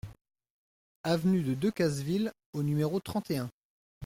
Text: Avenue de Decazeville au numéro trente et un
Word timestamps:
Avenue 1.03 1.43
de 1.43 1.53
Decazeville 1.53 2.33
au 2.53 2.63
numéro 2.63 2.99
trente 2.99 3.29
et 3.29 3.37
un 3.37 3.51